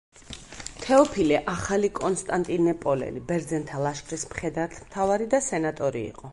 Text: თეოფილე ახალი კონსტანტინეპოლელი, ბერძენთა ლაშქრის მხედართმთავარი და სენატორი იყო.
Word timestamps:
თეოფილე 0.85 1.37
ახალი 1.53 1.91
კონსტანტინეპოლელი, 1.99 3.23
ბერძენთა 3.29 3.85
ლაშქრის 3.89 4.27
მხედართმთავარი 4.33 5.33
და 5.37 5.47
სენატორი 5.53 6.07
იყო. 6.13 6.29